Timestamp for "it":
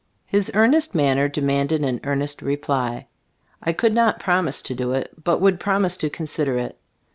4.93-5.11, 6.57-6.75